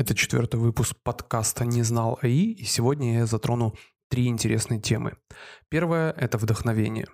Это 0.00 0.14
четвертый 0.14 0.58
выпуск 0.58 0.96
подкаста 1.02 1.66
«Не 1.66 1.82
знал 1.82 2.18
АИ», 2.22 2.52
и 2.52 2.64
сегодня 2.64 3.18
я 3.18 3.26
затрону 3.26 3.74
три 4.08 4.28
интересные 4.28 4.80
темы. 4.80 5.18
Первое– 5.68 6.10
это 6.16 6.38
вдохновение. 6.38 7.06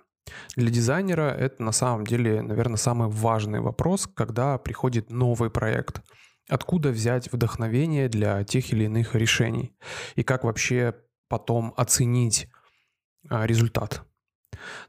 Для 0.55 0.69
дизайнера 0.69 1.29
это 1.31 1.61
на 1.61 1.73
самом 1.73 2.05
деле, 2.05 2.41
наверное, 2.41 2.77
самый 2.77 3.09
важный 3.09 3.59
вопрос, 3.59 4.07
когда 4.07 4.57
приходит 4.57 5.09
новый 5.09 5.49
проект. 5.49 6.01
Откуда 6.47 6.91
взять 6.91 7.29
вдохновение 7.29 8.07
для 8.07 8.45
тех 8.45 8.71
или 8.71 8.85
иных 8.85 9.15
решений? 9.15 9.75
И 10.15 10.23
как 10.23 10.45
вообще 10.45 10.95
потом 11.27 11.73
оценить 11.75 12.47
а, 13.27 13.45
результат? 13.45 14.07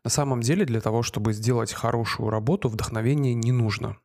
На 0.04 0.10
самом 0.10 0.40
деле 0.40 0.64
для 0.64 0.80
того, 0.80 1.02
чтобы 1.02 1.32
сделать 1.32 1.72
хорошую 1.72 2.30
работу, 2.30 2.68
вдохновение 2.68 3.34
не 3.34 3.50
нужно. 3.50 3.96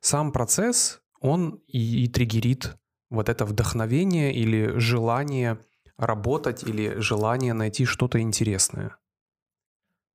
Сам 0.00 0.32
процесс, 0.32 1.02
он 1.20 1.62
и, 1.68 2.02
и 2.02 2.08
триггерит 2.08 2.74
вот 3.10 3.28
это 3.28 3.44
вдохновение 3.44 4.34
или 4.34 4.78
желание 4.78 5.58
работать 5.96 6.62
или 6.62 7.00
желание 7.00 7.52
найти 7.52 7.84
что-то 7.84 8.20
интересное. 8.20 8.96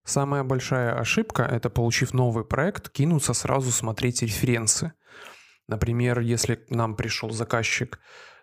Самая 0.05 0.43
большая 0.43 0.99
ошибка– 0.99 1.43
это, 1.51 1.69
получив 1.69 2.13
новый 2.13 2.43
проект, 2.43 2.89
кинуться 2.89 3.33
сразу 3.33 3.71
смотреть 3.71 4.21
референсы. 4.21 4.93
Например, 5.67 6.19
если 6.19 6.55
к 6.55 6.69
нам 6.71 6.95
пришел 6.95 7.31
заказчик 7.31 7.99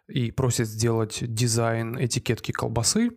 и 0.08 0.30
просит 0.30 0.68
сделать 0.68 1.18
дизайн 1.20 2.02
этикетки 2.02 2.52
колбасы, 2.52 3.10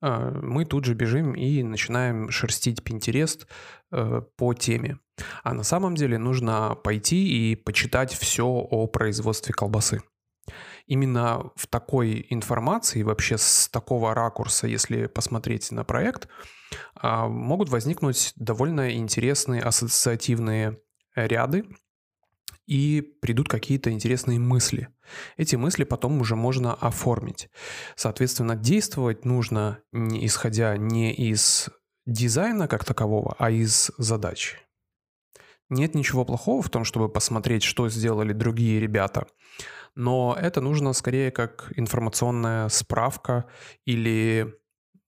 э, 0.00 0.30
мы 0.42 0.64
тут 0.64 0.86
же 0.86 0.94
бежим 0.94 1.34
и 1.34 1.62
начинаем 1.62 2.30
шерстить 2.30 2.80
Pinterest 2.80 3.46
э, 3.90 4.22
по 4.36 4.54
теме. 4.54 4.98
А 5.44 5.52
на 5.52 5.62
самом 5.62 5.94
деле 5.94 6.16
нужно 6.16 6.74
пойти 6.74 7.52
и 7.52 7.56
почитать 7.56 8.14
все 8.14 8.46
о 8.46 8.86
производстве 8.86 9.52
колбасы 9.52 10.00
именно 10.86 11.50
в 11.56 11.66
такой 11.66 12.26
информации, 12.30 13.02
вообще 13.02 13.38
с 13.38 13.68
такого 13.68 14.14
ракурса, 14.14 14.66
если 14.66 15.06
посмотреть 15.06 15.70
на 15.70 15.84
проект, 15.84 16.28
а, 16.94 17.28
могут 17.28 17.68
возникнуть 17.68 18.32
довольно 18.36 18.92
интересные 18.92 19.62
ассоциативные 19.62 20.78
ряды, 21.14 21.64
и 22.66 23.02
придут 23.20 23.48
какие-то 23.48 23.90
интересные 23.90 24.38
мысли. 24.38 24.88
Эти 25.36 25.56
мысли 25.56 25.84
потом 25.84 26.20
уже 26.20 26.36
можно 26.36 26.74
оформить. 26.74 27.50
Соответственно, 27.96 28.56
действовать 28.56 29.24
нужно 29.24 29.80
не 29.92 30.24
исходя 30.26 30.76
не 30.76 31.12
из 31.12 31.68
дизайна 32.06 32.68
как 32.68 32.84
такового, 32.84 33.34
а 33.38 33.50
из 33.50 33.90
задачи. 33.98 34.58
Нет 35.68 35.94
ничего 35.94 36.24
плохого 36.24 36.62
в 36.62 36.70
том, 36.70 36.84
чтобы 36.84 37.08
посмотреть, 37.08 37.62
что 37.62 37.88
сделали 37.88 38.32
другие 38.32 38.78
ребята 38.80 39.26
но 39.94 40.36
это 40.40 40.60
нужно 40.60 40.92
скорее 40.92 41.30
как 41.30 41.72
информационная 41.76 42.68
справка 42.68 43.46
или, 43.84 44.54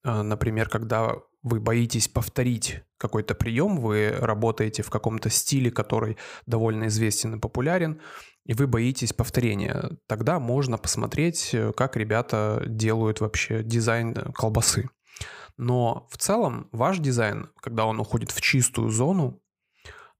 а, 0.02 0.22
например, 0.22 0.68
когда 0.68 1.14
вы 1.42 1.60
боитесь 1.60 2.08
повторить 2.08 2.82
какой-то 2.96 3.34
прием, 3.34 3.78
вы 3.78 4.10
работаете 4.18 4.82
в 4.82 4.90
каком-то 4.90 5.28
стиле, 5.28 5.70
который 5.70 6.16
довольно 6.46 6.86
известен 6.86 7.34
и 7.34 7.38
популярен, 7.38 8.00
и 8.46 8.54
вы 8.54 8.66
боитесь 8.66 9.12
повторения, 9.12 9.90
тогда 10.06 10.38
можно 10.38 10.78
посмотреть, 10.78 11.50
э, 11.52 11.72
как 11.72 11.96
ребята 11.96 12.62
делают 12.66 13.20
вообще 13.20 13.62
дизайн 13.62 14.14
колбасы. 14.34 14.88
Но 15.56 16.06
в 16.10 16.18
целом 16.18 16.68
ваш 16.72 16.98
дизайн, 16.98 17.50
когда 17.60 17.86
он 17.86 18.00
уходит 18.00 18.30
в 18.30 18.40
чистую 18.40 18.90
зону, 18.90 19.40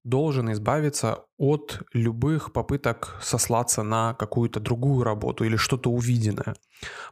должен 0.05 0.53
избавиться 0.53 1.25
от 1.39 1.83
любых 1.93 2.53
попыток 2.53 3.19
сослаться 3.23 3.83
на 3.83 4.15
какую-то 4.15 4.61
другую 4.61 5.03
работу 5.03 5.45
или 5.45 5.57
что-то 5.57 5.91
увиденное. 5.91 6.55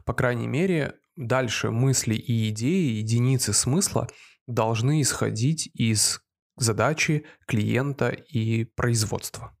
По 0.05 0.13
крайней 0.13 0.47
мере, 0.47 0.93
дальше 1.15 1.71
мысли 1.71 2.15
и 2.15 2.49
идеи, 2.49 2.97
единицы 2.97 3.51
смысла 3.51 4.07
должны 4.47 5.01
исходить 5.01 5.69
из 5.73 6.21
задачи 6.55 7.25
клиента 7.47 8.09
и 8.09 8.63
производства. 8.63 9.57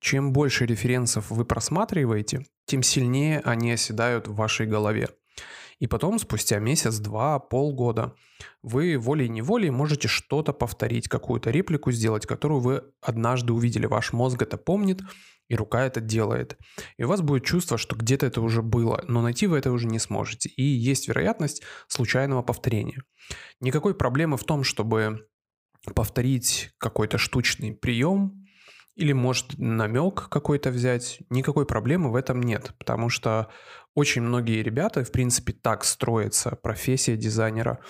Чем 0.00 0.32
больше 0.32 0.66
референсов 0.66 1.30
вы 1.30 1.44
просматриваете, 1.44 2.46
тем 2.66 2.82
сильнее 2.82 3.40
они 3.40 3.72
оседают 3.72 4.28
в 4.28 4.34
вашей 4.34 4.66
голове. 4.66 5.08
И 5.80 5.86
потом, 5.86 6.18
спустя 6.18 6.58
месяц, 6.58 6.98
два, 6.98 7.38
полгода, 7.38 8.14
вы 8.62 8.98
волей-неволей 8.98 9.70
можете 9.70 10.08
что-то 10.08 10.52
повторить, 10.52 11.08
какую-то 11.08 11.50
реплику 11.50 11.90
сделать, 11.90 12.26
которую 12.26 12.60
вы 12.60 12.84
однажды 13.00 13.54
увидели. 13.54 13.86
Ваш 13.86 14.12
мозг 14.12 14.42
это 14.42 14.58
помнит, 14.58 15.00
и 15.48 15.56
рука 15.56 15.84
это 15.84 16.00
делает. 16.00 16.58
И 16.98 17.04
у 17.04 17.08
вас 17.08 17.22
будет 17.22 17.44
чувство, 17.44 17.78
что 17.78 17.96
где-то 17.96 18.26
это 18.26 18.42
уже 18.42 18.62
было, 18.62 19.02
но 19.08 19.22
найти 19.22 19.46
вы 19.46 19.58
это 19.58 19.72
уже 19.72 19.86
не 19.86 19.98
сможете. 19.98 20.50
И 20.50 20.62
есть 20.62 21.08
вероятность 21.08 21.62
случайного 21.88 22.42
повторения. 22.42 23.02
Никакой 23.60 23.94
проблемы 23.94 24.36
в 24.36 24.44
том, 24.44 24.64
чтобы 24.64 25.26
повторить 25.94 26.70
какой-то 26.78 27.16
штучный 27.16 27.72
прием, 27.72 28.39
или 29.00 29.14
может 29.14 29.58
намек 29.58 30.28
какой-то 30.28 30.70
взять, 30.70 31.20
никакой 31.30 31.64
проблемы 31.64 32.12
в 32.12 32.16
этом 32.16 32.42
нет, 32.42 32.74
потому 32.78 33.08
что 33.08 33.48
очень 33.94 34.20
многие 34.20 34.62
ребята, 34.62 35.02
в 35.04 35.10
принципе, 35.10 35.54
так 35.54 35.84
строится 35.84 36.50
профессия 36.50 37.16
дизайнера 37.16 37.80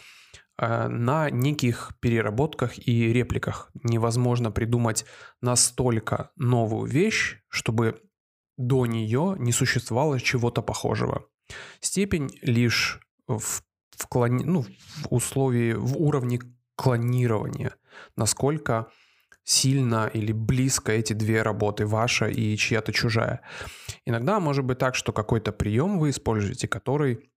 э, 0.57 0.87
на 0.87 1.29
неких 1.29 1.91
переработках 1.99 2.79
и 2.79 3.13
репликах. 3.13 3.73
Невозможно 3.83 4.53
придумать 4.53 5.05
настолько 5.43 6.31
новую 6.37 6.89
вещь, 6.89 7.39
чтобы 7.49 8.01
до 8.57 8.87
нее 8.87 9.35
не 9.39 9.51
существовало 9.51 10.21
чего-то 10.21 10.63
похожего. 10.63 11.25
Степень 11.81 12.31
лишь 12.41 13.01
в, 13.27 13.41
в, 13.97 14.07
клони, 14.09 14.45
ну, 14.45 14.63
в 14.63 14.69
условии, 15.11 15.73
в 15.73 16.01
уровне 16.01 16.39
клонирования, 16.77 17.75
насколько 18.17 18.87
сильно 19.45 20.11
или 20.13 20.33
близко 20.33 20.93
эти 20.93 21.13
две 21.13 21.43
работы, 21.43 21.87
ваша 21.87 22.29
и 22.29 22.57
чья-то 22.57 22.93
чужая. 22.93 23.41
Иногда 24.05 24.41
может 24.41 24.65
быть 24.65 24.79
так, 24.79 24.95
что 24.95 25.13
какой-то 25.13 25.53
прием 25.53 25.99
вы 25.99 26.11
используете, 26.11 26.69
который 26.69 27.31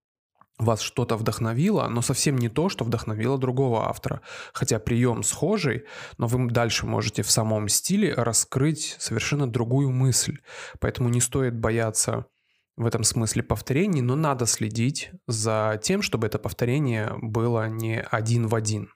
вас 0.59 0.81
что-то 0.81 1.17
вдохновило, 1.17 1.87
но 1.87 2.01
совсем 2.01 2.37
не 2.37 2.49
то, 2.49 2.69
что 2.69 2.83
вдохновило 2.83 3.37
другого 3.37 3.87
автора. 3.87 4.21
Хотя 4.53 4.79
прием 4.79 5.23
схожий, 5.23 5.85
но 6.17 6.27
вы 6.27 6.49
дальше 6.49 6.85
можете 6.85 7.23
в 7.23 7.31
самом 7.31 7.67
стиле 7.67 8.13
раскрыть 8.13 8.95
совершенно 8.99 9.47
другую 9.47 9.89
мысль. 9.89 10.37
Поэтому 10.79 11.09
не 11.09 11.21
стоит 11.21 11.57
бояться 11.57 12.27
в 12.75 12.85
этом 12.85 13.03
смысле 13.03 13.43
повторений, 13.43 14.01
но 14.01 14.15
надо 14.15 14.45
следить 14.45 15.11
за 15.27 15.79
тем, 15.81 16.01
чтобы 16.01 16.27
это 16.27 16.39
повторение 16.39 17.13
было 17.21 17.67
не 17.67 18.01
один 18.01 18.47
в 18.47 18.55
один. 18.55 18.89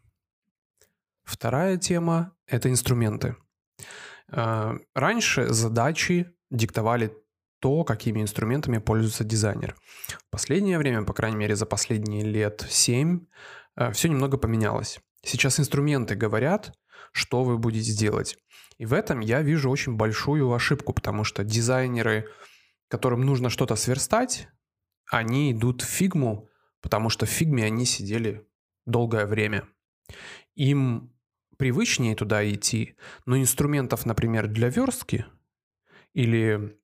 Вторая 1.27 1.75
тема– 1.75 2.33
это 2.47 2.69
инструменты. 2.69 3.35
А, 4.31 4.77
раньше 4.95 5.49
задачи 5.49 6.33
диктовали 6.49 7.13
то, 7.59 7.83
какими 7.83 8.21
инструментами 8.21 8.77
пользуется 8.77 9.25
дизайнер. 9.25 9.75
В 10.07 10.29
последнее 10.29 10.77
время, 10.77 11.03
по 11.03 11.13
крайней 11.13 11.35
мере 11.35 11.57
за 11.57 11.65
последние 11.65 12.23
лет 12.23 12.65
7, 12.69 13.25
а, 13.75 13.91
все 13.91 14.07
немного 14.07 14.37
поменялось. 14.37 15.01
Сейчас 15.21 15.59
инструменты 15.59 16.15
говорят, 16.15 16.73
что 17.11 17.43
вы 17.43 17.57
будете 17.57 17.91
делать. 17.91 18.37
И 18.77 18.85
в 18.85 18.93
этом 18.93 19.19
я 19.19 19.41
вижу 19.41 19.69
очень 19.69 19.97
большую 19.97 20.53
ошибку, 20.53 20.93
потому 20.93 21.25
что 21.25 21.43
дизайнеры, 21.43 22.29
которым 22.87 23.19
нужно 23.21 23.49
что-то 23.49 23.75
сверстать, 23.75 24.47
они 25.11 25.51
идут 25.51 25.81
в 25.81 25.87
фигму, 25.87 26.47
потому 26.81 27.09
что 27.09 27.25
в 27.25 27.29
фигме 27.29 27.65
они 27.65 27.85
сидели 27.85 28.47
долгое 28.85 29.25
время. 29.25 29.67
Им 30.55 31.13
привычнее 31.57 32.15
туда 32.15 32.47
идти, 32.49 32.95
но 33.25 33.37
инструментов, 33.37 34.05
например, 34.05 34.47
для 34.47 34.69
верстки 34.69 35.25
или 36.13 36.77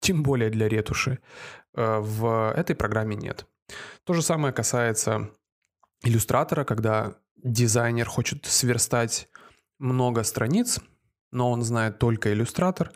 тем 0.00 0.22
более 0.22 0.50
для 0.50 0.68
ретуши 0.68 1.20
э, 1.74 1.98
в 1.98 2.52
этой 2.56 2.74
программе 2.74 3.16
нет. 3.16 3.46
То 4.04 4.12
же 4.14 4.22
самое 4.22 4.52
касается 4.52 5.30
иллюстратора, 6.02 6.64
когда 6.64 7.16
дизайнер 7.36 8.06
хочет 8.06 8.46
сверстать 8.46 9.28
много 9.78 10.22
страниц, 10.24 10.80
но 11.30 11.50
он 11.50 11.62
знает 11.62 11.98
только 11.98 12.32
иллюстратор, 12.32 12.92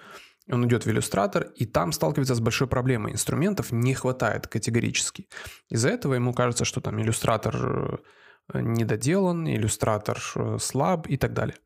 он 0.51 0.67
идет 0.67 0.85
в 0.85 0.91
иллюстратор, 0.91 1.45
и 1.57 1.65
там 1.65 1.93
сталкивается 1.93 2.35
с 2.35 2.41
большой 2.41 2.69
проблемой. 2.69 3.13
Инструментов 3.13 3.73
не 3.73 3.95
хватает 3.95 4.47
категорически. 4.47 5.29
Из-за 5.71 5.89
этого 5.89 6.15
ему 6.15 6.35
кажется, 6.35 6.65
что 6.65 6.81
там 6.81 7.01
иллюстратор 7.01 7.57
э, 7.57 7.97
недоделан, 8.53 9.49
иллюстратор 9.49 10.21
э, 10.35 10.59
слаб 10.61 11.09
и 11.09 11.17
так 11.17 11.33
далее. 11.33 11.57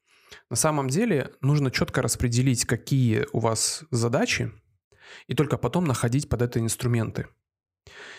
На 0.51 0.57
самом 0.57 0.89
деле 0.89 1.33
нужно 1.41 1.71
четко 1.71 2.03
распределить, 2.03 2.65
какие 2.65 3.27
у 3.33 3.41
вас 3.41 3.85
задачи, 3.91 4.53
и 5.27 5.35
только 5.35 5.57
потом 5.59 5.85
находить 5.85 6.29
под 6.29 6.43
это 6.43 6.61
инструменты. 6.61 7.29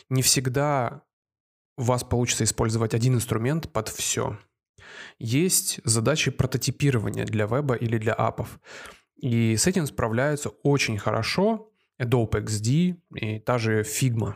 Не 0.10 0.22
всегда 0.22 1.04
у 1.78 1.84
вас 1.84 2.04
получится 2.04 2.44
использовать 2.44 2.94
один 2.94 3.16
инструмент 3.16 3.72
под 3.72 3.88
все. 3.88 4.38
Есть 5.18 5.80
задачи 5.84 6.32
прототипирования 6.32 7.26
для 7.26 7.46
веба 7.46 7.76
или 7.76 7.98
для 7.98 8.14
апов. 8.14 8.60
И 9.16 9.56
с 9.56 9.68
этим 9.68 9.86
справляются 9.86 10.50
очень 10.64 10.98
хорошо 10.98 11.72
Adobe 12.02 12.44
XD 12.44 12.98
и 13.16 13.40
та 13.40 13.58
же 13.58 13.82
Figma. 13.82 14.36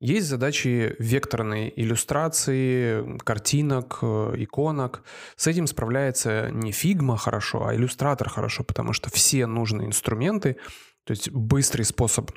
Есть 0.00 0.26
задачи 0.26 0.94
векторной 0.98 1.72
иллюстрации, 1.74 3.18
картинок, 3.18 3.98
э, 4.02 4.34
иконок. 4.36 5.02
С 5.36 5.46
этим 5.46 5.66
справляется 5.66 6.50
не 6.50 6.72
Figma 6.72 7.16
хорошо, 7.16 7.66
а 7.66 7.74
иллюстратор 7.74 8.28
хорошо, 8.28 8.64
потому 8.64 8.92
что 8.92 9.10
все 9.10 9.46
нужные 9.46 9.88
инструменты, 9.88 10.56
то 11.04 11.12
есть 11.12 11.30
быстрый 11.30 11.84
способ 11.84 12.30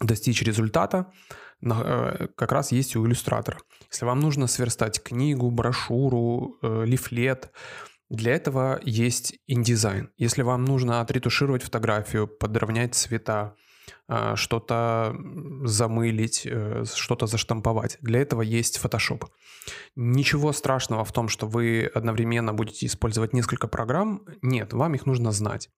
достичь 0.00 0.42
результата, 0.42 1.12
э, 1.62 2.28
как 2.36 2.52
раз 2.52 2.72
есть 2.72 2.96
у 2.96 3.06
иллюстратора. 3.06 3.58
Если 3.90 4.04
вам 4.04 4.20
нужно 4.20 4.46
сверстать 4.46 5.02
книгу, 5.02 5.50
брошюру, 5.50 6.58
э, 6.62 6.84
лифлет, 6.84 7.50
для 8.10 8.32
этого 8.32 8.80
есть 8.82 9.38
индизайн. 9.46 10.10
Если 10.16 10.42
вам 10.42 10.64
нужно 10.64 11.00
отретушировать 11.00 11.62
фотографию, 11.62 12.26
подровнять 12.26 12.94
цвета, 12.94 13.54
что-то 14.36 15.16
замылить, 15.64 16.42
э, 16.44 16.84
что-то 16.94 17.26
заштамповать. 17.26 17.98
Для 18.00 18.20
этого 18.20 18.42
есть 18.42 18.80
Photoshop. 18.82 19.24
Ничего 19.96 20.52
страшного 20.52 21.04
в 21.04 21.12
том, 21.12 21.28
что 21.28 21.46
вы 21.46 21.90
одновременно 21.94 22.54
будете 22.54 22.86
использовать 22.86 23.32
несколько 23.32 23.68
программ. 23.68 24.22
Нет, 24.42 24.72
вам 24.72 24.94
их 24.94 25.06
нужно 25.06 25.32
знать. 25.32 25.70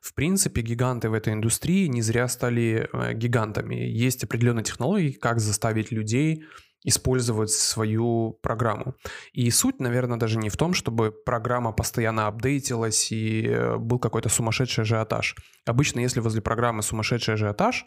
В 0.00 0.14
принципе, 0.14 0.62
гиганты 0.62 1.10
в 1.10 1.12
этой 1.12 1.32
индустрии 1.32 1.86
не 1.86 2.02
зря 2.02 2.28
стали 2.28 2.88
э, 2.92 3.14
гигантами. 3.14 3.74
Есть 3.74 4.24
определенные 4.24 4.64
технологии, 4.64 5.12
как 5.12 5.40
заставить 5.40 5.90
людей 5.90 6.44
использовать 6.86 7.50
свою 7.50 8.38
программу. 8.42 8.94
И 9.32 9.50
суть, 9.50 9.80
наверное, 9.80 10.18
даже 10.18 10.38
не 10.38 10.48
в 10.48 10.56
том, 10.56 10.72
чтобы 10.72 11.10
программа 11.10 11.72
постоянно 11.72 12.28
апдейтилась 12.28 13.10
и 13.10 13.48
э, 13.48 13.76
был 13.76 13.98
какой-то 13.98 14.28
сумасшедший 14.28 14.82
ажиотаж. 14.82 15.34
Обычно, 15.66 16.00
если 16.00 16.20
возле 16.20 16.40
программы 16.40 16.82
сумасшедший 16.82 17.34
ажиотаж, 17.34 17.86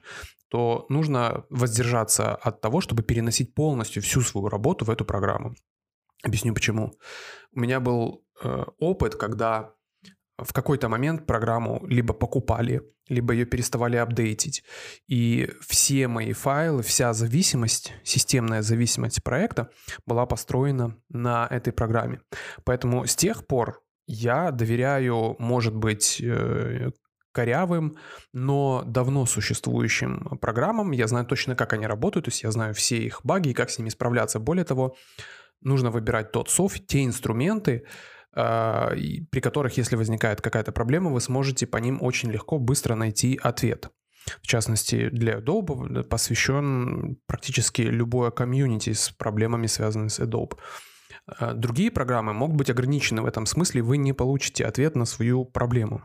то 0.50 0.86
нужно 0.90 1.46
воздержаться 1.50 2.36
от 2.36 2.60
того, 2.60 2.82
чтобы 2.82 3.04
переносить 3.04 3.56
полностью 3.56 4.04
всю 4.04 4.20
свою 4.22 4.50
работу 4.50 4.84
в 4.84 4.90
эту 4.90 5.06
программу. 5.06 5.56
Объясню 6.24 6.54
почему. 6.54 6.92
У 7.54 7.60
меня 7.62 7.80
был 7.80 8.26
э, 8.44 8.66
опыт, 8.80 9.16
когда 9.16 9.72
в 10.44 10.54
какой-то 10.54 10.90
момент 10.90 11.26
программу 11.26 11.86
либо 11.88 12.14
покупали, 12.14 12.82
либо 13.08 13.34
ее 13.34 13.46
переставали 13.46 13.98
апдейтить. 13.98 14.64
И 15.08 15.50
все 15.62 16.08
мои 16.08 16.34
файлы, 16.34 16.84
вся 16.84 17.14
зависимость, 17.14 17.94
системная 18.04 18.62
зависимость 18.62 19.24
проекта 19.24 19.70
была 20.06 20.26
построена 20.26 20.96
на 21.10 21.48
этой 21.50 21.74
программе. 21.74 22.22
Поэтому 22.64 23.06
с 23.06 23.16
тех 23.16 23.48
пор 23.48 23.82
я 24.06 24.52
доверяю, 24.52 25.36
может 25.40 25.76
быть, 25.76 26.20
э, 26.22 26.92
корявым, 27.32 27.98
но 28.34 28.84
давно 28.86 29.26
существующим 29.26 30.38
программам. 30.42 30.92
Я 30.92 31.08
знаю 31.08 31.26
точно, 31.26 31.56
как 31.56 31.74
они 31.74 31.88
работают, 31.88 32.26
то 32.26 32.30
есть 32.30 32.44
я 32.44 32.52
знаю 32.52 32.74
все 32.74 32.98
их 32.98 33.22
баги 33.24 33.50
и 33.50 33.54
как 33.54 33.70
с 33.70 33.78
ними 33.78 33.90
справляться. 33.90 34.40
Более 34.40 34.66
того, 34.66 34.96
нужно 35.62 35.92
выбирать 35.92 36.32
тот 36.32 36.50
софт, 36.50 36.88
те 36.88 37.06
инструменты, 37.06 37.86
при 38.34 39.40
которых, 39.42 39.78
если 39.78 39.96
возникает 39.96 40.42
какая-то 40.42 40.72
проблема, 40.72 41.12
вы 41.12 41.22
сможете 41.22 41.66
по 41.68 41.78
ним 41.78 42.02
очень 42.02 42.32
легко, 42.32 42.60
быстро 42.60 42.96
найти 42.96 43.40
ответ. 43.42 43.90
В 44.42 44.48
частности, 44.48 45.10
для 45.10 45.40
Adobe 45.40 46.04
посвящен 46.04 47.18
практически 47.26 47.82
любое 47.82 48.32
комьюнити 48.32 48.94
с 48.94 49.10
проблемами, 49.10 49.68
связанными 49.68 50.10
с 50.10 50.20
Adobe. 50.20 50.58
А, 51.26 51.54
другие 51.54 51.92
программы 51.92 52.34
могут 52.34 52.58
быть 52.58 52.70
ограничены 52.70 53.22
в 53.22 53.26
этом 53.26 53.46
смысле, 53.46 53.82
вы 53.82 53.98
не 53.98 54.14
получите 54.14 54.66
ответ 54.66 54.96
на 54.96 55.06
свою 55.06 55.46
проблему. 55.46 56.04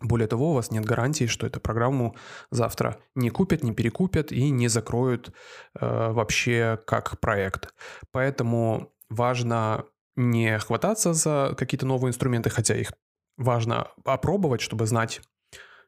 Более 0.00 0.26
того, 0.26 0.50
у 0.50 0.54
вас 0.54 0.70
нет 0.72 0.84
гарантии, 0.84 1.26
что 1.26 1.46
эту 1.46 1.60
программу 1.60 2.16
завтра 2.50 2.98
не 3.14 3.30
купят, 3.30 3.62
не 3.62 3.72
перекупят 3.72 4.32
и 4.32 4.50
не 4.50 4.66
закроют 4.66 5.32
э, 5.80 6.12
вообще 6.12 6.80
как 6.86 7.20
проект. 7.20 7.72
Поэтому 8.10 8.92
важно 9.10 9.84
не 10.16 10.58
хвататься 10.58 11.12
за 11.14 11.54
какие-то 11.56 11.86
новые 11.86 12.10
инструменты, 12.10 12.50
хотя 12.50 12.76
их 12.76 12.92
важно 13.36 13.88
опробовать, 14.04 14.60
чтобы 14.60 14.86
знать, 14.86 15.20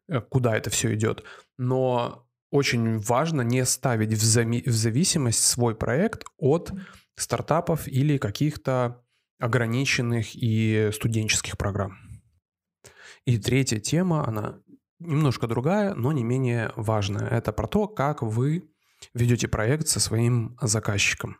э, 0.08 0.20
куда 0.20 0.56
это 0.56 0.70
все 0.70 0.94
идет. 0.94 1.24
Но 1.58 2.26
очень 2.50 2.98
важно 2.98 3.42
не 3.42 3.64
ставить 3.64 4.12
в, 4.12 4.22
зами- 4.22 4.62
в 4.64 4.72
зависимость 4.72 5.44
свой 5.44 5.74
проект 5.74 6.24
от 6.38 6.72
стартапов 7.16 7.88
или 7.88 8.18
каких-то 8.18 9.04
ограниченных 9.40 10.34
и 10.34 10.90
студенческих 10.92 11.58
программ. 11.58 11.98
И 13.26 13.38
третья 13.38 13.80
тема, 13.80 14.26
она 14.26 14.60
немножко 15.00 15.46
другая, 15.46 15.94
но 15.94 16.12
не 16.12 16.24
менее 16.24 16.72
важная. 16.76 17.28
Это 17.28 17.52
про 17.52 17.66
то, 17.66 17.88
как 17.88 18.22
вы 18.22 18.70
ведете 19.14 19.48
проект 19.48 19.88
со 19.88 20.00
своим 20.00 20.56
заказчиком. 20.60 21.36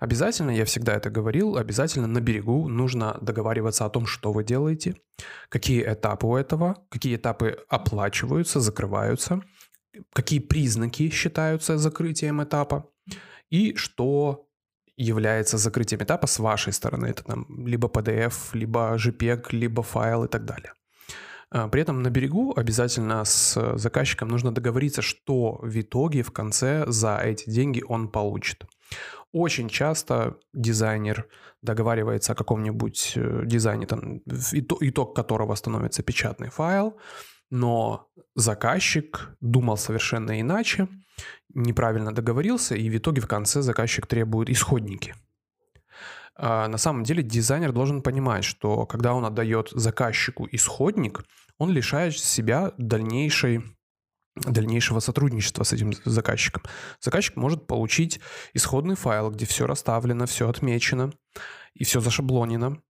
Обязательно, 0.00 0.50
я 0.50 0.64
всегда 0.64 0.94
это 0.94 1.10
говорил, 1.10 1.56
обязательно 1.56 2.06
на 2.06 2.20
берегу 2.20 2.68
нужно 2.68 3.18
договариваться 3.20 3.84
о 3.84 3.90
том, 3.90 4.06
что 4.06 4.32
вы 4.32 4.44
делаете, 4.44 4.94
какие 5.48 5.82
этапы 5.82 6.26
у 6.26 6.36
этого, 6.36 6.86
какие 6.88 7.16
этапы 7.16 7.58
оплачиваются, 7.68 8.60
закрываются, 8.60 9.40
какие 10.12 10.38
признаки 10.38 11.10
считаются 11.10 11.78
закрытием 11.78 12.42
этапа 12.42 12.88
и 13.50 13.74
что 13.74 14.46
является 14.96 15.58
закрытием 15.58 16.02
этапа 16.02 16.26
с 16.26 16.38
вашей 16.38 16.72
стороны. 16.72 17.06
Это 17.06 17.24
там 17.24 17.46
либо 17.66 17.88
PDF, 17.88 18.50
либо 18.52 18.94
JPEG, 18.96 19.46
либо 19.52 19.82
файл 19.82 20.24
и 20.24 20.28
так 20.28 20.44
далее. 20.44 20.72
А, 21.50 21.68
при 21.68 21.82
этом 21.82 22.02
на 22.02 22.10
берегу 22.10 22.52
обязательно 22.56 23.24
с 23.24 23.76
заказчиком 23.76 24.28
нужно 24.28 24.52
договориться, 24.52 25.02
что 25.02 25.58
в 25.62 25.80
итоге 25.80 26.22
в 26.22 26.30
конце 26.30 26.84
за 26.86 27.18
эти 27.18 27.48
деньги 27.50 27.82
он 27.86 28.08
получит. 28.08 28.64
Очень 29.32 29.68
часто 29.68 30.38
дизайнер 30.54 31.26
договаривается 31.62 32.32
о 32.32 32.34
каком-нибудь 32.34 33.12
э, 33.16 33.42
дизайне, 33.44 33.86
там, 33.86 34.20
итог 34.26 35.14
которого 35.14 35.54
становится 35.54 36.02
печатный 36.02 36.48
файл, 36.48 36.96
но 37.50 38.08
заказчик 38.34 39.36
думал 39.40 39.76
совершенно 39.76 40.40
иначе, 40.40 40.88
неправильно 41.54 42.12
договорился, 42.12 42.74
и 42.74 42.88
в 42.88 42.96
итоге 42.96 43.20
в 43.20 43.26
конце 43.26 43.60
заказчик 43.62 44.06
требует 44.06 44.48
исходники. 44.50 45.14
А 46.38 46.68
на 46.68 46.78
самом 46.78 47.02
деле 47.02 47.22
дизайнер 47.22 47.72
должен 47.72 48.00
понимать, 48.00 48.44
что 48.44 48.86
когда 48.86 49.12
он 49.12 49.24
отдает 49.24 49.70
заказчику 49.72 50.48
исходник, 50.52 51.24
он 51.58 51.70
лишает 51.70 52.16
себя 52.16 52.72
дальнейшей 52.78 53.62
дальнейшего 54.36 55.00
сотрудничества 55.00 55.64
с 55.64 55.72
этим 55.72 55.92
заказчиком. 56.04 56.62
Заказчик 57.00 57.34
может 57.34 57.66
получить 57.66 58.20
исходный 58.54 58.94
файл, 58.94 59.32
где 59.32 59.46
все 59.46 59.66
расставлено, 59.66 60.26
все 60.26 60.48
отмечено 60.48 61.12
и 61.74 61.82
все 61.82 61.98
зашаблонено, 61.98 62.80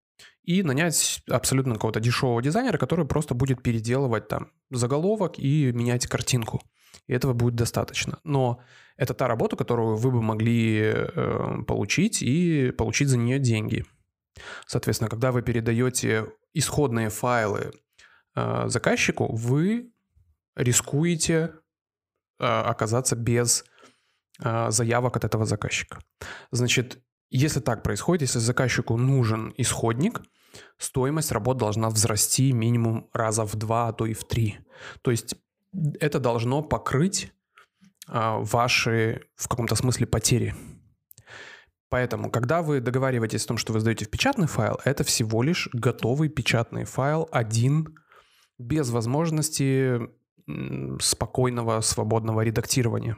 и 0.42 0.62
нанять 0.62 1.22
абсолютно 1.28 1.74
какого-то 1.74 2.00
дешевого 2.00 2.42
дизайнера, 2.42 2.76
который 2.76 3.06
просто 3.06 3.34
будет 3.34 3.62
переделывать 3.62 4.28
там 4.28 4.50
заголовок 4.70 5.38
и 5.38 5.72
менять 5.72 6.06
картинку. 6.06 6.60
И 7.06 7.12
этого 7.12 7.32
будет 7.32 7.54
достаточно. 7.54 8.18
Но 8.24 8.60
это 8.96 9.14
та 9.14 9.28
работа, 9.28 9.56
которую 9.56 9.96
вы 9.96 10.10
бы 10.10 10.22
могли 10.22 10.80
э, 10.82 11.62
получить 11.66 12.22
и 12.22 12.72
получить 12.72 13.08
за 13.08 13.16
нее 13.16 13.38
деньги. 13.38 13.84
Соответственно, 14.66 15.08
когда 15.08 15.32
вы 15.32 15.42
передаете 15.42 16.26
исходные 16.52 17.08
файлы 17.08 17.72
э, 18.34 18.68
заказчику, 18.68 19.34
вы 19.34 19.92
рискуете 20.56 21.54
э, 22.38 22.44
оказаться 22.44 23.16
без 23.16 23.64
заявок 24.40 25.16
от 25.16 25.24
этого 25.24 25.44
заказчика. 25.44 25.98
Значит, 26.52 27.02
если 27.28 27.58
так 27.58 27.82
происходит, 27.82 28.22
если 28.22 28.38
заказчику 28.38 28.96
нужен 28.96 29.52
исходник, 29.56 30.22
стоимость 30.76 31.32
работ 31.32 31.56
должна 31.56 31.90
взрасти 31.90 32.52
минимум 32.52 33.10
раза 33.12 33.44
в 33.44 33.56
два, 33.56 33.88
а 33.88 33.92
то 33.92 34.06
и 34.06 34.14
в 34.14 34.22
три. 34.22 34.58
То 35.02 35.10
есть 35.10 35.34
это 36.00 36.20
должно 36.20 36.62
покрыть 36.62 37.32
э, 38.08 38.36
ваши, 38.38 39.22
в 39.36 39.48
каком-то 39.48 39.74
смысле, 39.74 40.06
потери. 40.06 40.54
Поэтому, 41.90 42.30
когда 42.30 42.62
вы 42.62 42.80
договариваетесь 42.80 43.44
о 43.44 43.48
том, 43.48 43.56
что 43.56 43.72
вы 43.72 43.80
сдаете 43.80 44.04
в 44.04 44.10
печатный 44.10 44.46
файл, 44.46 44.78
это 44.84 45.04
всего 45.04 45.42
лишь 45.42 45.68
готовый 45.72 46.28
печатный 46.28 46.84
файл 46.84 47.28
один, 47.32 47.96
без 48.58 48.90
возможности 48.90 50.00
спокойного, 51.00 51.80
свободного 51.80 52.42
редактирования. 52.42 53.16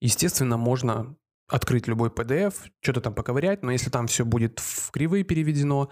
Естественно, 0.00 0.56
можно 0.56 1.16
открыть 1.48 1.88
любой 1.88 2.10
PDF, 2.10 2.54
что-то 2.80 3.00
там 3.00 3.14
поковырять, 3.14 3.62
но 3.62 3.72
если 3.72 3.90
там 3.90 4.06
все 4.06 4.24
будет 4.24 4.60
в 4.60 4.90
кривые 4.90 5.24
переведено, 5.24 5.90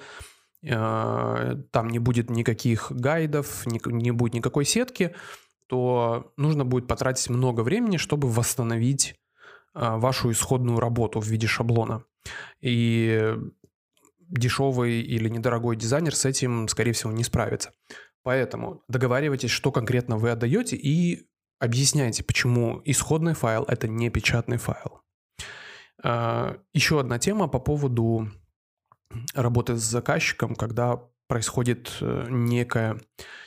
там 0.63 1.89
не 1.89 1.99
будет 1.99 2.31
никаких 2.31 2.91
гайдов, 2.91 3.67
не 3.67 4.11
будет 4.11 4.35
никакой 4.35 4.65
сетки, 4.65 5.15
то 5.67 6.33
нужно 6.37 6.65
будет 6.65 6.87
потратить 6.87 7.29
много 7.29 7.61
времени, 7.63 7.97
чтобы 7.97 8.29
восстановить 8.29 9.15
э, 9.75 9.97
вашу 9.97 10.31
исходную 10.31 10.79
работу 10.79 11.21
в 11.21 11.27
виде 11.27 11.47
шаблона. 11.47 12.05
И 12.61 13.35
дешевый 14.19 15.01
или 15.01 15.29
недорогой 15.29 15.77
дизайнер 15.77 16.15
с 16.15 16.25
этим, 16.25 16.69
скорее 16.69 16.93
всего, 16.93 17.13
не 17.13 17.25
справится. 17.25 17.73
Поэтому 18.23 18.83
договаривайтесь, 18.89 19.51
что 19.51 19.71
конкретно 19.71 20.17
вы 20.17 20.31
отдаете 20.31 20.77
и 20.77 21.29
объясняйте, 21.61 22.25
почему 22.25 22.83
исходный 22.85 23.35
файл– 23.35 23.65
это 23.69 23.87
не 23.87 24.11
печатный 24.11 24.57
файл. 24.57 25.03
А, 26.03 26.59
еще 26.73 26.99
одна 26.99 27.19
тема 27.19 27.47
по 27.47 27.61
поводу 27.61 28.29
работы 29.35 29.77
с 29.77 29.83
заказчиком, 29.83 30.55
когда 30.55 31.01
происходит 31.29 31.93
э, 32.01 32.27
некое, 32.29 33.01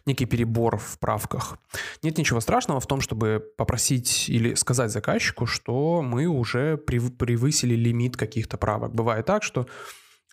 некий 0.06 0.26
перебор 0.26 0.78
в 0.78 1.00
правках. 1.00 1.58
Нет 2.04 2.18
ничего 2.18 2.42
страшного 2.42 2.80
в 2.80 2.88
том, 2.88 3.02
чтобы 3.02 3.44
попросить 3.58 4.28
или 4.30 4.54
сказать 4.56 4.92
заказчику, 4.92 5.46
что 5.46 6.02
мы 6.02 6.26
уже 6.26 6.78
превысили 6.78 7.76
лимит 7.76 8.18
каких-то 8.18 8.58
правок. 8.58 8.94
Бывает 8.94 9.26
так, 9.26 9.44
что 9.44 9.68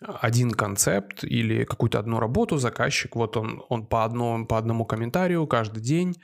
один 0.01 0.51
концепт 0.51 1.23
или 1.23 1.63
какую-то 1.63 1.99
одну 1.99 2.19
работу 2.19 2.57
заказчик, 2.57 3.15
вот 3.15 3.35
он, 3.35 3.63
он 3.69 3.85
по, 3.85 4.03
одному, 4.03 4.45
по 4.45 4.57
одному 4.57 4.85
комментарию 4.85 5.47
каждый 5.47 5.81
день 5.81 6.17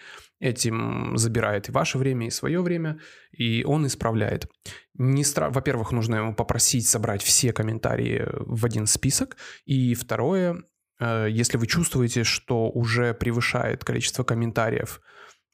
этим 0.44 1.18
забирает 1.18 1.70
и 1.70 1.72
ваше 1.72 1.98
время, 1.98 2.28
и 2.28 2.32
свое 2.32 2.62
время, 2.62 3.00
и 3.32 3.64
он 3.64 3.88
исправляет. 3.88 4.52
Не 4.94 5.24
стра... 5.24 5.50
Во-первых, 5.50 5.92
нужно 5.92 6.16
ему 6.18 6.36
попросить 6.36 6.86
собрать 6.86 7.24
все 7.24 7.54
комментарии 7.54 8.28
в 8.30 8.66
один 8.66 8.86
список, 8.86 9.38
и 9.66 9.96
второе, 9.96 10.64
э, 11.00 11.28
если 11.30 11.58
вы 11.58 11.66
чувствуете, 11.68 12.26
что 12.26 12.70
уже 12.70 13.14
превышает 13.14 13.86
количество 13.86 14.26
комментариев 14.26 15.00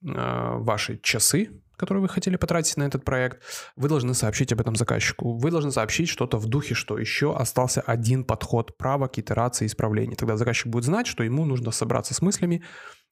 э, 0.03 0.07
ваши 0.07 0.99
часы, 1.03 1.61
который 1.77 1.99
вы 1.99 2.09
хотели 2.09 2.35
потратить 2.35 2.75
на 2.77 2.83
этот 2.83 3.05
проект, 3.05 3.43
вы 3.75 3.89
должны 3.89 4.15
сообщить 4.15 4.51
об 4.51 4.59
этом 4.59 4.75
заказчику. 4.75 5.37
Вы 5.37 5.51
должны 5.51 5.71
сообщить 5.71 6.09
что-то 6.09 6.37
в 6.37 6.47
духе, 6.47 6.73
что 6.73 6.97
еще 6.97 7.35
остался 7.35 7.81
один 7.81 8.23
подход 8.25 8.75
правок, 8.75 9.19
итерации, 9.19 9.67
исправлений. 9.67 10.15
Тогда 10.15 10.35
заказчик 10.35 10.67
будет 10.67 10.85
знать, 10.85 11.05
что 11.05 11.23
ему 11.23 11.45
нужно 11.45 11.71
собраться 11.71 12.13
с 12.13 12.21
мыслями 12.21 12.63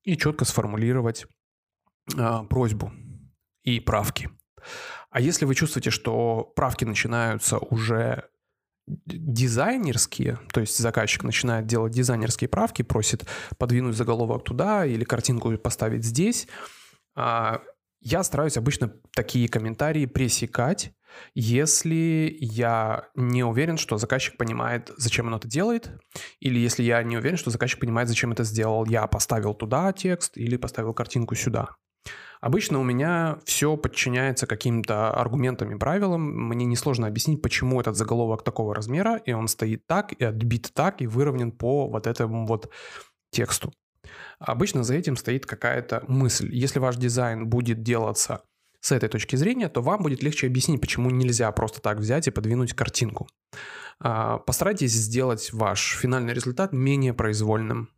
и 0.03 0.17
четко 0.17 0.43
сформулировать 0.43 1.27
э, 2.15 2.43
просьбу 2.49 2.91
и 3.63 3.79
правки. 3.79 4.29
А 5.09 5.19
если 5.19 5.45
вы 5.45 5.55
чувствуете, 5.55 5.89
что 5.89 6.51
правки 6.55 6.85
начинаются 6.85 7.57
уже 7.57 8.29
дизайнерские, 8.87 10.39
то 10.53 10.61
есть 10.61 10.77
заказчик 10.77 11.23
начинает 11.23 11.65
делать 11.65 11.91
дизайнерские 11.91 12.47
правки, 12.47 12.83
просит 12.83 13.25
подвинуть 13.57 13.95
заголовок 13.95 14.43
туда 14.43 14.85
или 14.85 15.03
картинку 15.03 15.57
поставить 15.57 16.05
здесь, 16.05 16.47
а, 17.15 17.61
я 18.01 18.23
стараюсь 18.23 18.57
обычно 18.57 18.93
такие 19.13 19.49
комментарии 19.49 20.05
пресекать, 20.05 20.93
если 21.33 22.37
я 22.39 23.09
не 23.15 23.43
уверен, 23.43 23.77
что 23.77 23.97
заказчик 23.97 24.37
понимает, 24.37 24.91
зачем 24.97 25.27
он 25.27 25.35
это 25.35 25.47
делает, 25.47 25.91
или 26.39 26.59
если 26.59 26.83
я 26.83 27.01
не 27.03 27.17
уверен, 27.17 27.37
что 27.37 27.49
заказчик 27.49 27.79
понимает, 27.79 28.07
зачем 28.07 28.31
это 28.31 28.43
сделал, 28.43 28.85
я 28.85 29.07
поставил 29.07 29.53
туда 29.53 29.91
текст 29.93 30.37
или 30.37 30.57
поставил 30.57 30.93
картинку 30.93 31.35
сюда. 31.35 31.75
Обычно 32.41 32.79
у 32.79 32.83
меня 32.83 33.39
все 33.45 33.77
подчиняется 33.77 34.47
каким-то 34.47 35.11
аргументам 35.11 35.71
и 35.71 35.77
правилам. 35.77 36.21
Мне 36.49 36.65
несложно 36.65 37.07
объяснить, 37.07 37.41
почему 37.41 37.79
этот 37.81 37.95
заголовок 37.95 38.43
такого 38.43 38.75
размера, 38.75 39.17
и 39.17 39.31
он 39.31 39.47
стоит 39.47 39.85
так, 39.87 40.13
и 40.13 40.23
отбит 40.23 40.71
так, 40.73 41.01
и 41.01 41.07
выровнен 41.07 41.51
по 41.51 41.87
вот 41.87 42.07
этому 42.07 42.45
вот 42.45 42.71
тексту. 43.31 43.73
Обычно 44.39 44.83
за 44.83 44.95
этим 44.95 45.17
стоит 45.17 45.45
какая-то 45.45 46.03
мысль. 46.07 46.49
Если 46.53 46.79
ваш 46.79 46.95
дизайн 46.97 47.47
будет 47.47 47.81
делаться 47.81 48.43
с 48.79 48.91
этой 48.91 49.09
точки 49.09 49.35
зрения, 49.35 49.69
то 49.69 49.81
вам 49.81 50.03
будет 50.03 50.21
легче 50.23 50.47
объяснить, 50.47 50.79
почему 50.79 51.09
нельзя 51.09 51.51
просто 51.51 51.81
так 51.81 51.97
взять 51.97 52.27
и 52.27 52.31
подвинуть 52.31 52.73
картинку. 52.73 53.27
А, 53.99 54.37
постарайтесь 54.37 54.93
сделать 54.93 55.51
ваш 55.51 55.97
финальный 55.97 56.33
результат 56.33 56.71
менее 56.71 57.13
произвольным. 57.13 57.89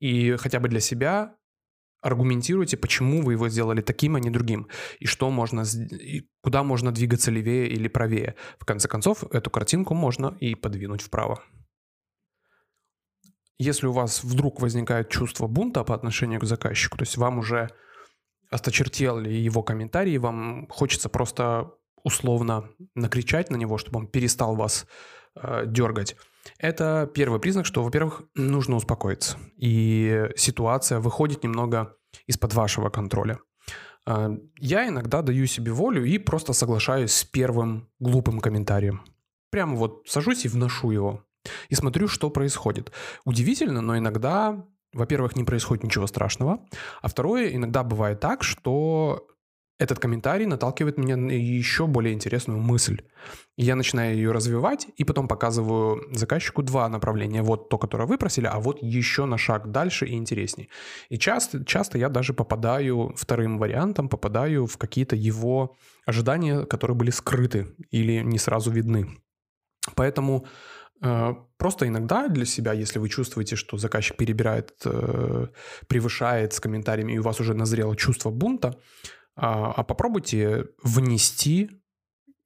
И 0.00 0.36
хотя 0.36 0.60
бы 0.60 0.68
для 0.68 0.80
себя 0.80 1.34
аргументируйте, 2.02 2.76
почему 2.76 3.22
вы 3.22 3.32
его 3.32 3.48
сделали 3.48 3.80
таким, 3.80 4.16
а 4.16 4.20
не 4.20 4.30
другим, 4.30 4.68
и 4.98 5.06
что 5.06 5.30
можно, 5.30 5.62
и 5.62 6.28
куда 6.42 6.62
можно 6.62 6.92
двигаться 6.92 7.30
левее 7.30 7.68
или 7.68 7.88
правее. 7.88 8.34
В 8.58 8.64
конце 8.64 8.88
концов, 8.88 9.24
эту 9.32 9.50
картинку 9.50 9.94
можно 9.94 10.36
и 10.40 10.54
подвинуть 10.54 11.00
вправо. 11.00 11.42
Если 13.58 13.86
у 13.86 13.92
вас 13.92 14.24
вдруг 14.24 14.60
возникает 14.60 15.08
чувство 15.08 15.46
бунта 15.46 15.84
по 15.84 15.94
отношению 15.94 16.40
к 16.40 16.44
заказчику, 16.44 16.98
то 16.98 17.02
есть 17.02 17.16
вам 17.16 17.38
уже 17.38 17.68
осточертели 18.50 19.30
его 19.30 19.62
комментарии, 19.62 20.18
вам 20.18 20.66
хочется 20.68 21.08
просто 21.08 21.70
условно 22.02 22.68
накричать 22.96 23.50
на 23.50 23.56
него, 23.56 23.78
чтобы 23.78 24.00
он 24.00 24.08
перестал 24.08 24.56
вас 24.56 24.86
э, 25.36 25.64
дергать. 25.66 26.16
Это 26.58 27.10
первый 27.14 27.40
признак, 27.40 27.66
что, 27.66 27.82
во-первых, 27.82 28.22
нужно 28.34 28.76
успокоиться. 28.76 29.38
И 29.56 30.28
ситуация 30.36 31.00
выходит 31.00 31.44
немного 31.44 31.96
из-под 32.26 32.54
вашего 32.54 32.88
контроля. 32.90 33.38
Э, 34.06 34.30
я 34.58 34.88
иногда 34.88 35.22
даю 35.22 35.46
себе 35.46 35.72
волю 35.72 36.04
и 36.04 36.18
просто 36.18 36.52
соглашаюсь 36.52 37.12
с 37.12 37.24
первым 37.24 37.88
глупым 38.00 38.40
комментарием. 38.40 39.02
Прямо 39.50 39.76
вот 39.76 40.04
сажусь 40.08 40.44
и 40.44 40.48
вношу 40.48 40.90
его 40.90 41.24
и 41.68 41.74
смотрю, 41.74 42.08
что 42.08 42.30
происходит. 42.30 42.92
Удивительно, 43.24 43.80
но 43.80 43.98
иногда, 43.98 44.64
во-первых, 44.92 45.36
не 45.36 45.44
происходит 45.44 45.84
ничего 45.84 46.06
страшного, 46.06 46.64
а 47.00 47.08
второе, 47.08 47.54
иногда 47.54 47.82
бывает 47.82 48.20
так, 48.20 48.42
что 48.42 49.26
этот 49.78 49.98
комментарий 49.98 50.46
наталкивает 50.46 50.98
меня 50.98 51.16
на 51.16 51.30
еще 51.32 51.86
более 51.86 52.14
интересную 52.14 52.60
мысль. 52.60 53.02
Я 53.56 53.74
начинаю 53.74 54.14
ее 54.14 54.32
развивать, 54.32 54.86
и 54.96 55.04
потом 55.04 55.28
показываю 55.28 56.02
заказчику 56.12 56.62
два 56.62 56.88
направления. 56.88 57.42
Вот 57.42 57.68
то, 57.68 57.78
которое 57.78 58.06
вы 58.06 58.18
просили, 58.18 58.46
а 58.46 58.60
вот 58.60 58.78
еще 58.82 59.24
на 59.24 59.38
шаг 59.38 59.70
дальше 59.70 60.06
и 60.06 60.14
интересней. 60.14 60.70
И 61.08 61.18
часто, 61.18 61.64
часто 61.64 61.98
я 61.98 62.08
даже 62.08 62.32
попадаю 62.32 63.12
вторым 63.16 63.58
вариантом, 63.58 64.08
попадаю 64.08 64.66
в 64.66 64.76
какие-то 64.78 65.16
его 65.16 65.76
ожидания, 66.06 66.64
которые 66.64 66.96
были 66.96 67.10
скрыты 67.10 67.74
или 67.90 68.22
не 68.22 68.38
сразу 68.38 68.70
видны. 68.70 69.18
Поэтому 69.96 70.46
Э, 71.02 71.34
просто 71.58 71.88
иногда 71.88 72.28
для 72.28 72.44
себя, 72.44 72.72
если 72.72 73.00
вы 73.00 73.08
чувствуете, 73.08 73.56
что 73.56 73.76
заказчик 73.76 74.16
перебирает, 74.16 74.72
э, 74.84 75.48
превышает 75.88 76.52
с 76.52 76.60
комментариями, 76.60 77.14
и 77.14 77.18
у 77.18 77.22
вас 77.22 77.40
уже 77.40 77.54
назрело 77.54 77.96
чувство 77.96 78.30
бунта, 78.30 78.78
а, 79.36 79.72
а 79.72 79.84
попробуйте 79.84 80.66
внести 80.82 81.70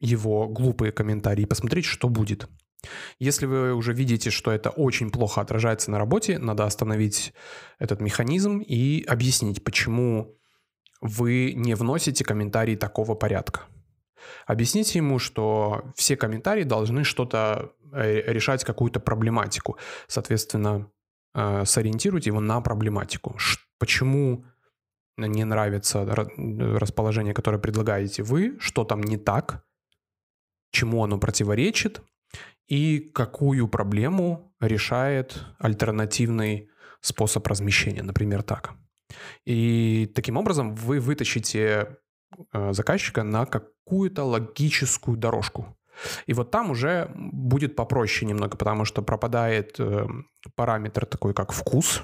его 0.01 0.49
глупые 0.49 0.93
комментарии 0.93 1.43
и 1.43 1.47
посмотреть, 1.47 1.85
что 1.85 2.09
будет. 2.09 2.49
Если 3.19 3.47
вы 3.47 3.75
уже 3.75 3.93
видите, 3.93 4.31
что 4.31 4.53
это 4.53 4.71
очень 4.71 5.11
плохо 5.11 5.41
отражается 5.41 5.91
на 5.91 5.99
работе, 5.99 6.39
надо 6.39 6.65
остановить 6.65 7.33
этот 7.79 8.01
механизм 8.01 8.59
и 8.59 9.03
объяснить, 9.07 9.65
почему 9.65 10.37
вы 11.01 11.53
не 11.55 11.75
вносите 11.75 12.25
комментарии 12.25 12.77
такого 12.77 13.15
порядка. 13.15 13.63
Объясните 14.47 14.99
ему, 14.99 15.19
что 15.19 15.93
все 15.95 16.17
комментарии 16.17 16.65
должны 16.65 17.05
что-то 17.05 17.73
э, 17.93 18.33
решать, 18.33 18.65
какую-то 18.65 18.99
проблематику. 19.01 19.77
Соответственно, 20.09 20.91
э, 21.35 21.65
сориентируйте 21.65 22.31
его 22.31 22.41
на 22.41 22.61
проблематику. 22.61 23.37
Почему 23.79 24.45
не 25.17 25.45
нравится 25.45 26.05
расположение, 26.05 27.35
которое 27.35 27.59
предлагаете 27.59 28.23
вы, 28.23 28.57
что 28.61 28.85
там 28.85 29.03
не 29.03 29.17
так, 29.17 29.65
чему 30.71 31.03
оно 31.05 31.19
противоречит 31.19 32.03
и 32.69 32.99
какую 33.15 33.69
проблему 33.69 34.55
решает 34.61 35.45
альтернативный 35.59 36.69
способ 37.01 37.47
размещения, 37.47 38.03
например, 38.03 38.43
так. 38.43 38.75
И 39.45 40.11
таким 40.15 40.37
образом 40.37 40.75
вы 40.75 40.99
вытащите 41.01 41.99
Э, 42.53 42.73
заказчика 42.73 43.23
на 43.23 43.47
какую-то 43.47 44.25
логическую 44.25 45.17
дорожку. 45.17 45.77
И 46.27 46.35
вот 46.35 46.51
там 46.51 46.71
уже 46.71 47.11
будет 47.15 47.77
попроще 47.77 48.27
немного, 48.27 48.57
потому 48.57 48.85
что 48.85 49.03
пропадает 49.03 49.77
э, 49.79 50.07
параметр 50.55 51.07
такой, 51.07 51.33
как 51.33 51.53
вкус, 51.53 52.03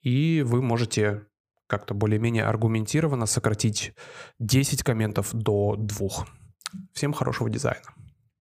и 0.00 0.42
вы 0.46 0.62
можете 0.62 1.26
как-то 1.68 1.94
более-менее 1.94 2.44
аргументированно 2.44 3.26
сократить 3.26 3.94
10 4.40 4.82
комментов 4.82 5.32
до 5.32 5.76
2. 5.76 6.08
Всем 6.92 7.12
хорошего 7.12 7.48
дизайна. 7.48 7.86